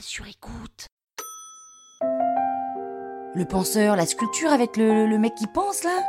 [0.00, 0.86] Sur écoute.
[3.34, 6.02] Le penseur, la sculpture avec le, le mec qui pense là?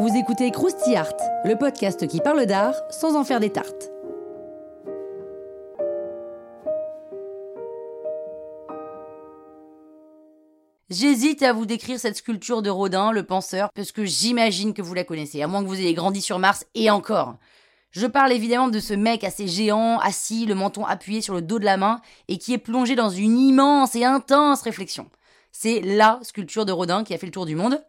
[0.00, 3.90] Vous écoutez Krusty Art, le podcast qui parle d'art sans en faire des tartes.
[10.90, 14.94] J'hésite à vous décrire cette sculpture de Rodin, le penseur, parce que j'imagine que vous
[14.94, 17.36] la connaissez, à moins que vous ayez grandi sur Mars et encore.
[17.96, 21.58] Je parle évidemment de ce mec assez géant, assis, le menton appuyé sur le dos
[21.58, 25.08] de la main, et qui est plongé dans une immense et intense réflexion.
[25.50, 27.82] C'est LA sculpture de Rodin qui a fait le tour du monde.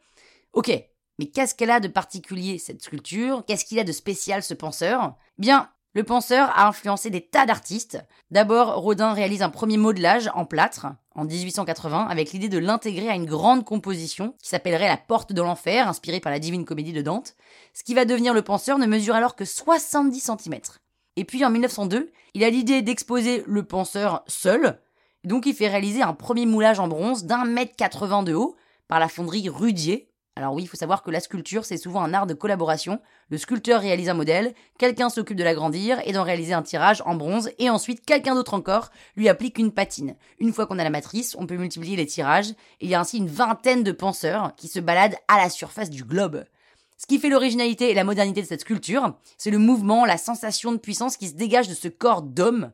[0.53, 0.71] Ok,
[1.19, 3.43] mais qu'est-ce qu'elle a de particulier cette sculpture?
[3.45, 5.13] Qu'est-ce qu'il a de spécial ce penseur?
[5.37, 7.99] Bien, le penseur a influencé des tas d'artistes.
[8.31, 13.15] D'abord, Rodin réalise un premier modelage en plâtre en 1880 avec l'idée de l'intégrer à
[13.15, 17.01] une grande composition qui s'appellerait La Porte de l'Enfer, inspirée par la Divine Comédie de
[17.01, 17.35] Dante.
[17.73, 20.61] Ce qui va devenir le penseur ne mesure alors que 70 cm.
[21.17, 24.79] Et puis en 1902, il a l'idée d'exposer le penseur seul,
[25.23, 28.55] donc il fait réaliser un premier moulage en bronze d'un mètre 80 de haut
[28.87, 32.13] par la fonderie Rudier, alors oui, il faut savoir que la sculpture, c'est souvent un
[32.13, 32.99] art de collaboration.
[33.29, 37.15] Le sculpteur réalise un modèle, quelqu'un s'occupe de l'agrandir et d'en réaliser un tirage en
[37.15, 40.15] bronze, et ensuite quelqu'un d'autre encore lui applique une patine.
[40.39, 42.99] Une fois qu'on a la matrice, on peut multiplier les tirages, et il y a
[42.99, 46.45] ainsi une vingtaine de penseurs qui se baladent à la surface du globe.
[46.99, 50.71] Ce qui fait l'originalité et la modernité de cette sculpture, c'est le mouvement, la sensation
[50.71, 52.71] de puissance qui se dégage de ce corps d'homme.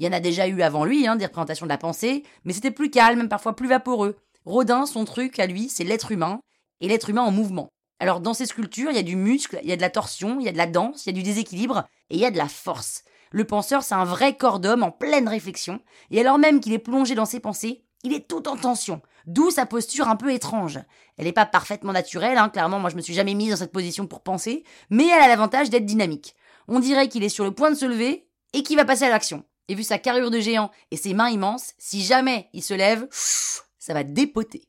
[0.00, 2.52] Il y en a déjà eu avant lui, hein, des représentations de la pensée, mais
[2.52, 4.16] c'était plus calme, parfois plus vaporeux.
[4.44, 6.40] Rodin, son truc à lui, c'est l'être humain,
[6.80, 7.68] et l'être humain en mouvement.
[8.00, 10.38] Alors dans ces sculptures, il y a du muscle, il y a de la torsion,
[10.40, 12.30] il y a de la danse, il y a du déséquilibre et il y a
[12.30, 13.04] de la force.
[13.30, 15.80] Le penseur, c'est un vrai corps d'homme en pleine réflexion,
[16.10, 19.50] et alors même qu'il est plongé dans ses pensées, il est tout en tension, d'où
[19.50, 20.78] sa posture un peu étrange.
[21.16, 23.72] Elle n'est pas parfaitement naturelle, hein, clairement, moi je me suis jamais mise dans cette
[23.72, 26.36] position pour penser, mais elle a l'avantage d'être dynamique.
[26.68, 29.10] On dirait qu'il est sur le point de se lever et qu'il va passer à
[29.10, 29.42] l'action.
[29.68, 33.08] Et vu sa carrure de géant et ses mains immenses, si jamais il se lève,
[33.10, 34.68] ça va dépoter.